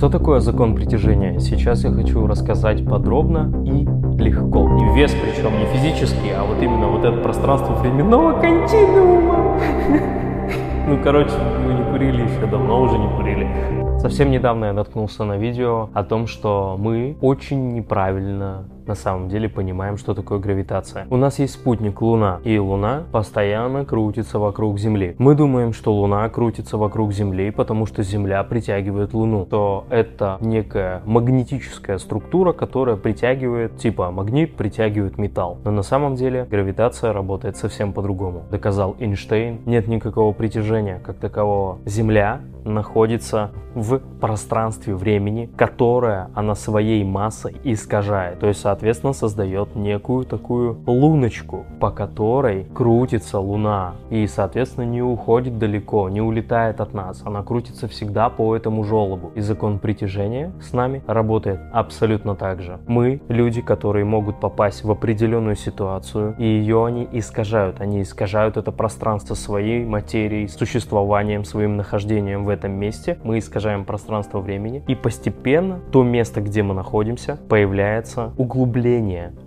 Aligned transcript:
Что 0.00 0.08
такое 0.08 0.40
закон 0.40 0.74
притяжения? 0.74 1.38
Сейчас 1.40 1.84
я 1.84 1.90
хочу 1.90 2.26
рассказать 2.26 2.86
подробно 2.86 3.52
и 3.66 3.84
легко. 4.18 4.66
И 4.78 4.96
вес 4.96 5.12
причем 5.12 5.52
не 5.58 5.66
физический, 5.66 6.30
а 6.30 6.42
вот 6.42 6.62
именно 6.62 6.86
вот 6.88 7.04
это 7.04 7.18
пространство 7.18 7.74
временного 7.74 8.40
континуума. 8.40 9.60
Ну, 10.88 10.98
короче, 11.04 11.34
мы 11.64 11.74
не 11.74 11.84
курили 11.92 12.22
еще 12.22 12.46
давно, 12.46 12.80
уже 12.80 12.96
не 12.96 13.08
курили. 13.14 13.46
Совсем 13.98 14.30
недавно 14.30 14.64
я 14.64 14.72
наткнулся 14.72 15.24
на 15.24 15.36
видео 15.36 15.90
о 15.92 16.02
том, 16.02 16.26
что 16.26 16.76
мы 16.78 17.18
очень 17.20 17.74
неправильно 17.74 18.64
на 18.86 18.94
самом 18.94 19.28
деле 19.28 19.48
понимаем, 19.48 19.96
что 19.96 20.14
такое 20.14 20.38
гравитация. 20.38 21.06
У 21.10 21.16
нас 21.16 21.38
есть 21.38 21.54
спутник 21.54 22.00
Луна, 22.00 22.40
и 22.44 22.58
Луна 22.58 23.04
постоянно 23.12 23.84
крутится 23.84 24.38
вокруг 24.38 24.78
Земли. 24.78 25.14
Мы 25.18 25.34
думаем, 25.34 25.72
что 25.72 25.94
Луна 25.94 26.28
крутится 26.28 26.76
вокруг 26.76 27.12
Земли, 27.12 27.50
потому 27.50 27.86
что 27.86 28.02
Земля 28.02 28.42
притягивает 28.44 29.14
Луну. 29.14 29.46
То 29.46 29.84
это 29.90 30.38
некая 30.40 31.02
магнетическая 31.04 31.98
структура, 31.98 32.52
которая 32.52 32.96
притягивает, 32.96 33.76
типа 33.76 34.10
магнит 34.10 34.56
притягивает 34.56 35.18
металл. 35.18 35.58
Но 35.64 35.70
на 35.70 35.82
самом 35.82 36.14
деле 36.14 36.46
гравитация 36.50 37.12
работает 37.12 37.56
совсем 37.56 37.92
по-другому. 37.92 38.42
Доказал 38.50 38.96
Эйнштейн, 38.98 39.60
нет 39.66 39.88
никакого 39.88 40.32
притяжения 40.32 41.00
как 41.04 41.16
такового. 41.16 41.78
Земля 41.84 42.40
находится 42.64 43.50
в 43.74 43.98
пространстве 44.20 44.94
времени, 44.94 45.48
которое 45.56 46.30
она 46.34 46.54
своей 46.54 47.04
массой 47.04 47.56
искажает. 47.64 48.38
То 48.40 48.46
есть, 48.46 48.60
соответственно, 48.60 48.79
создает 49.12 49.76
некую 49.76 50.24
такую 50.24 50.78
луночку, 50.86 51.64
по 51.80 51.90
которой 51.90 52.64
крутится 52.74 53.38
Луна. 53.38 53.94
И, 54.10 54.26
соответственно, 54.26 54.84
не 54.84 55.02
уходит 55.02 55.58
далеко, 55.58 56.08
не 56.08 56.20
улетает 56.20 56.80
от 56.80 56.94
нас. 56.94 57.22
Она 57.24 57.42
крутится 57.42 57.88
всегда 57.88 58.30
по 58.30 58.56
этому 58.56 58.84
желобу. 58.84 59.32
И 59.34 59.40
закон 59.40 59.78
притяжения 59.78 60.52
с 60.60 60.72
нами 60.72 61.02
работает 61.06 61.60
абсолютно 61.72 62.34
так 62.34 62.62
же. 62.62 62.78
Мы 62.86 63.20
люди, 63.28 63.60
которые 63.60 64.04
могут 64.04 64.40
попасть 64.40 64.84
в 64.84 64.90
определенную 64.90 65.56
ситуацию, 65.56 66.34
и 66.38 66.44
ее 66.44 66.84
они 66.86 67.06
искажают. 67.12 67.80
Они 67.80 68.02
искажают 68.02 68.56
это 68.56 68.72
пространство 68.72 69.34
своей 69.34 69.84
материей, 69.84 70.48
существованием, 70.48 71.44
своим 71.44 71.76
нахождением 71.76 72.44
в 72.44 72.48
этом 72.48 72.72
месте. 72.72 73.18
Мы 73.24 73.38
искажаем 73.38 73.84
пространство 73.84 74.40
времени. 74.40 74.82
И 74.88 74.94
постепенно 74.94 75.80
то 75.92 76.02
место, 76.02 76.40
где 76.40 76.62
мы 76.62 76.74
находимся, 76.74 77.38
появляется 77.48 78.32
углубление, 78.36 78.59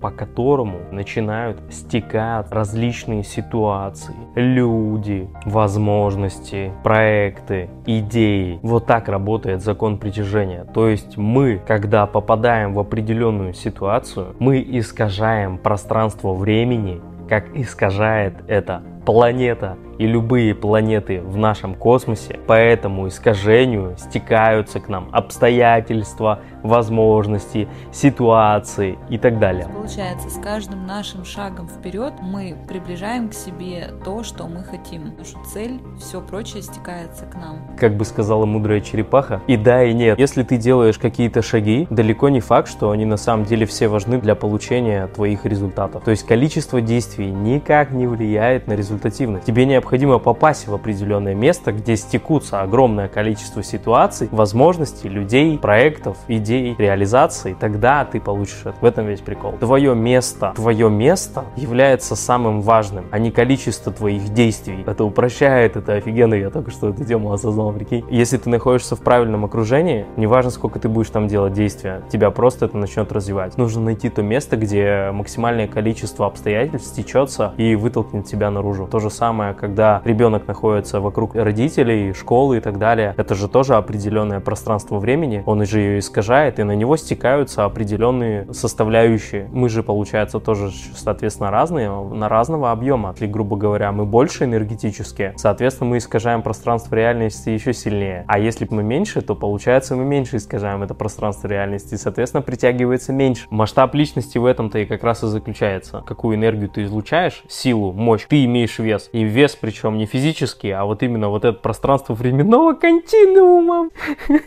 по 0.00 0.10
которому 0.10 0.78
начинают 0.90 1.60
стекать 1.70 2.50
различные 2.50 3.24
ситуации, 3.24 4.14
люди, 4.34 5.28
возможности, 5.44 6.72
проекты, 6.82 7.68
идеи. 7.86 8.58
Вот 8.62 8.86
так 8.86 9.08
работает 9.08 9.62
закон 9.62 9.98
притяжения. 9.98 10.64
То 10.64 10.88
есть 10.88 11.16
мы, 11.16 11.60
когда 11.66 12.06
попадаем 12.06 12.74
в 12.74 12.78
определенную 12.78 13.54
ситуацию, 13.54 14.34
мы 14.38 14.60
искажаем 14.60 15.58
пространство 15.58 16.32
времени, 16.32 17.00
как 17.28 17.54
искажает 17.54 18.34
это 18.48 18.82
планета 19.08 19.78
и 19.96 20.06
любые 20.06 20.54
планеты 20.54 21.22
в 21.22 21.38
нашем 21.38 21.74
космосе 21.74 22.38
по 22.46 22.52
этому 22.52 23.08
искажению 23.08 23.96
стекаются 23.96 24.80
к 24.80 24.88
нам 24.90 25.08
обстоятельства, 25.12 26.40
возможности, 26.62 27.68
ситуации 27.90 28.98
и 29.08 29.16
так 29.16 29.38
далее. 29.38 29.66
Получается, 29.74 30.28
с 30.28 30.38
каждым 30.38 30.86
нашим 30.86 31.24
шагом 31.24 31.68
вперед 31.68 32.12
мы 32.20 32.54
приближаем 32.68 33.30
к 33.30 33.34
себе 33.34 33.88
то, 34.04 34.22
что 34.22 34.46
мы 34.46 34.62
хотим. 34.62 35.14
Нашу 35.16 35.38
цель, 35.46 35.80
все 35.98 36.20
прочее 36.20 36.62
стекается 36.62 37.24
к 37.24 37.34
нам. 37.34 37.76
Как 37.78 37.96
бы 37.96 38.04
сказала 38.04 38.44
мудрая 38.44 38.82
черепаха, 38.82 39.40
и 39.46 39.56
да, 39.56 39.84
и 39.84 39.94
нет. 39.94 40.18
Если 40.18 40.42
ты 40.42 40.58
делаешь 40.58 40.98
какие-то 40.98 41.40
шаги, 41.40 41.86
далеко 41.88 42.28
не 42.28 42.40
факт, 42.40 42.68
что 42.68 42.90
они 42.90 43.06
на 43.06 43.16
самом 43.16 43.46
деле 43.46 43.64
все 43.64 43.88
важны 43.88 44.20
для 44.20 44.34
получения 44.34 45.06
твоих 45.06 45.46
результатов. 45.46 46.04
То 46.04 46.10
есть 46.10 46.26
количество 46.26 46.82
действий 46.82 47.30
никак 47.30 47.90
не 47.90 48.06
влияет 48.06 48.66
на 48.66 48.74
результативность. 48.98 49.44
Тебе 49.44 49.64
необходимо 49.64 50.18
попасть 50.18 50.66
в 50.66 50.74
определенное 50.74 51.34
место, 51.34 51.72
где 51.72 51.96
стекутся 51.96 52.60
огромное 52.60 53.08
количество 53.08 53.62
ситуаций, 53.62 54.28
возможностей, 54.30 55.08
людей, 55.08 55.58
проектов, 55.58 56.16
идей, 56.28 56.74
реализации, 56.78 57.56
тогда 57.58 58.04
ты 58.04 58.20
получишь 58.20 58.60
это. 58.62 58.74
В 58.80 58.84
этом 58.84 59.06
весь 59.06 59.20
прикол. 59.20 59.52
Твое 59.60 59.94
место, 59.94 60.52
твое 60.54 60.90
место 60.90 61.44
является 61.56 62.16
самым 62.16 62.60
важным, 62.60 63.06
а 63.10 63.18
не 63.18 63.30
количество 63.30 63.92
твоих 63.92 64.28
действий. 64.30 64.84
Это 64.86 65.04
упрощает, 65.04 65.76
это 65.76 65.94
офигенно, 65.94 66.34
я 66.34 66.50
только 66.50 66.70
что 66.70 66.90
эту 66.90 67.04
тему 67.04 67.32
осознал, 67.32 67.72
прикинь. 67.72 68.04
Если 68.10 68.36
ты 68.36 68.50
находишься 68.50 68.96
в 68.96 69.00
правильном 69.00 69.44
окружении, 69.44 70.06
неважно, 70.16 70.50
сколько 70.50 70.78
ты 70.78 70.88
будешь 70.88 71.10
там 71.10 71.28
делать 71.28 71.52
действия, 71.52 72.02
тебя 72.10 72.30
просто 72.30 72.66
это 72.66 72.76
начнет 72.76 73.12
развивать. 73.12 73.56
Нужно 73.56 73.82
найти 73.82 74.08
то 74.08 74.22
место, 74.22 74.56
где 74.56 75.10
максимальное 75.12 75.68
количество 75.68 76.26
обстоятельств 76.26 76.88
стечется 76.88 77.54
и 77.56 77.74
вытолкнет 77.74 78.26
тебя 78.26 78.50
наружу. 78.50 78.87
То 78.90 79.00
же 79.00 79.10
самое, 79.10 79.54
когда 79.54 80.00
ребенок 80.04 80.46
находится 80.46 81.00
вокруг 81.00 81.34
родителей, 81.34 82.12
школы 82.14 82.56
и 82.56 82.60
так 82.60 82.78
далее. 82.78 83.14
Это 83.16 83.34
же 83.34 83.48
тоже 83.48 83.74
определенное 83.74 84.40
пространство 84.40 84.98
времени, 84.98 85.42
он 85.46 85.64
же 85.66 85.80
ее 85.80 85.98
искажает 85.98 86.58
и 86.58 86.62
на 86.62 86.72
него 86.72 86.96
стекаются 86.96 87.64
определенные 87.64 88.52
составляющие. 88.52 89.48
Мы 89.52 89.68
же, 89.68 89.82
получается, 89.82 90.40
тоже, 90.40 90.70
соответственно, 90.94 91.50
разные, 91.50 91.90
на 91.90 92.28
разного 92.28 92.72
объема. 92.72 93.14
Или, 93.18 93.26
грубо 93.26 93.56
говоря, 93.56 93.92
мы 93.92 94.06
больше 94.06 94.44
энергетические, 94.44 95.34
соответственно, 95.36 95.90
мы 95.90 95.98
искажаем 95.98 96.42
пространство 96.42 96.94
реальности 96.94 97.50
еще 97.50 97.72
сильнее. 97.72 98.24
А 98.26 98.38
если 98.38 98.66
мы 98.70 98.82
меньше, 98.82 99.20
то, 99.20 99.34
получается, 99.34 99.96
мы 99.96 100.04
меньше 100.04 100.36
искажаем 100.36 100.82
это 100.82 100.94
пространство 100.94 101.48
реальности, 101.48 101.94
и, 101.94 101.98
соответственно, 101.98 102.42
притягивается 102.42 103.12
меньше. 103.12 103.46
Масштаб 103.50 103.94
личности 103.94 104.38
в 104.38 104.44
этом-то 104.44 104.78
и 104.78 104.86
как 104.86 105.04
раз 105.04 105.22
и 105.22 105.26
заключается. 105.26 106.02
Какую 106.06 106.36
энергию 106.36 106.68
ты 106.68 106.84
излучаешь, 106.84 107.42
силу, 107.48 107.92
мощь, 107.92 108.26
ты 108.28 108.44
имеешь 108.68 108.78
вес. 108.78 109.10
И 109.12 109.24
вес, 109.24 109.56
причем 109.60 109.96
не 109.96 110.06
физический, 110.06 110.70
а 110.70 110.84
вот 110.84 111.02
именно 111.02 111.28
вот 111.28 111.44
это 111.44 111.58
пространство 111.58 112.14
временного 112.14 112.74
континуума. 112.74 113.90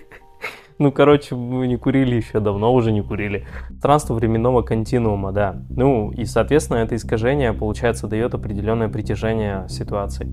Ну, 0.78 0.92
короче, 0.92 1.36
мы 1.36 1.68
не 1.68 1.78
курили 1.78 2.16
еще 2.16 2.40
давно, 2.40 2.74
уже 2.74 2.92
не 2.92 3.04
курили. 3.04 3.46
Пространство 3.68 4.16
временного 4.16 4.64
континуума, 4.64 5.32
да. 5.32 5.62
Ну, 5.70 6.09
и, 6.09 6.26
соответственно, 6.26 6.78
это 6.78 6.96
искажение, 6.96 7.54
получается, 7.54 8.08
дает 8.08 8.34
определенное 8.34 8.90
притяжение 8.90 9.68
ситуации. 9.70 10.28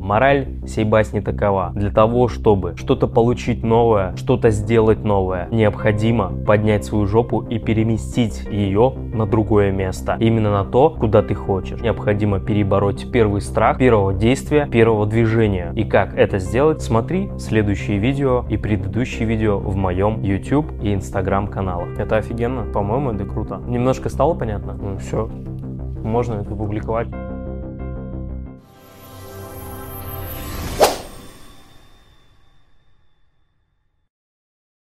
Мораль 0.00 0.48
сей 0.66 0.84
басни 0.84 1.20
такова. 1.20 1.72
Для 1.74 1.90
того, 1.90 2.28
чтобы 2.28 2.74
что-то 2.76 3.06
получить 3.06 3.62
новое, 3.62 4.16
что-то 4.16 4.50
сделать 4.50 5.04
новое, 5.04 5.46
необходимо 5.50 6.32
поднять 6.46 6.86
свою 6.86 7.06
жопу 7.06 7.42
и 7.42 7.58
переместить 7.58 8.46
ее 8.50 8.94
на 9.12 9.26
другое 9.26 9.72
место. 9.72 10.16
Именно 10.18 10.50
на 10.50 10.64
то, 10.64 10.90
куда 10.90 11.22
ты 11.22 11.34
хочешь. 11.34 11.80
Необходимо 11.82 12.40
перебороть 12.40 13.12
первый 13.12 13.42
страх 13.42 13.76
первого 13.76 14.14
действия, 14.14 14.66
первого 14.66 15.04
движения. 15.06 15.72
И 15.76 15.84
как 15.84 16.16
это 16.16 16.38
сделать, 16.38 16.80
смотри 16.80 17.30
следующие 17.38 17.98
видео 17.98 18.46
и 18.48 18.56
предыдущие 18.56 19.28
видео 19.28 19.58
в 19.58 19.76
моем 19.76 20.22
YouTube 20.22 20.72
и 20.82 20.94
Instagram 20.94 21.48
каналах. 21.48 21.98
Это 21.98 22.16
офигенно. 22.16 22.62
По-моему, 22.72 23.12
это 23.12 23.24
круто. 23.26 23.60
Немножко 23.66 24.08
стало 24.08 24.34
понятно? 24.34 24.72
Ну 24.80 24.96
все, 24.96 25.28
можно 26.02 26.34
это 26.34 26.54
публиковать. 26.54 27.08